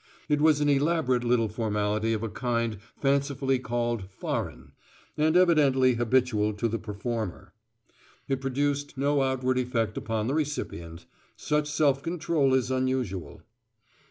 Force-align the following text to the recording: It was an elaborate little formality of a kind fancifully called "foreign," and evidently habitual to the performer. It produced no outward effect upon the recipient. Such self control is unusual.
It 0.27 0.41
was 0.41 0.61
an 0.61 0.67
elaborate 0.69 1.23
little 1.23 1.47
formality 1.47 2.11
of 2.11 2.23
a 2.23 2.27
kind 2.29 2.79
fancifully 2.97 3.59
called 3.59 4.09
"foreign," 4.09 4.71
and 5.15 5.37
evidently 5.37 5.93
habitual 5.93 6.53
to 6.53 6.67
the 6.67 6.79
performer. 6.79 7.53
It 8.27 8.41
produced 8.41 8.97
no 8.97 9.21
outward 9.21 9.59
effect 9.59 9.97
upon 9.99 10.25
the 10.25 10.33
recipient. 10.33 11.05
Such 11.35 11.69
self 11.69 12.01
control 12.01 12.55
is 12.55 12.71
unusual. 12.71 13.43